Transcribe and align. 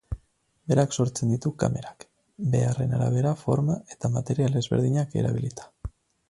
Berak 0.71 0.95
sortzen 1.01 1.33
ditu 1.33 1.51
kamerak, 1.63 2.05
beharren 2.55 2.95
arabera 3.01 3.35
forma 3.43 3.77
eta 3.97 4.13
material 4.17 4.59
ezberdinak 4.63 5.15
erabilita. 5.25 5.71